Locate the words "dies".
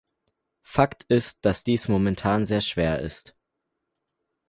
1.63-1.87